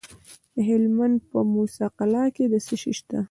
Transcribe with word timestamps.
د 0.55 0.57
هلمند 0.69 1.17
په 1.29 1.39
موسی 1.53 1.85
قلعه 1.97 2.27
کې 2.35 2.45
څه 2.67 2.75
شی 2.81 2.93
شته؟ 2.99 3.17